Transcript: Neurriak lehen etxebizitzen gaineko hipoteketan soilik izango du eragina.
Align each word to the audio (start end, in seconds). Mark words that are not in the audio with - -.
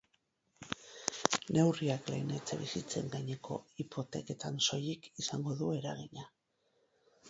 Neurriak 1.57 2.09
lehen 2.13 2.33
etxebizitzen 2.39 3.13
gaineko 3.17 3.61
hipoteketan 3.83 4.61
soilik 4.73 5.11
izango 5.25 5.59
du 5.65 5.75
eragina. 5.83 6.31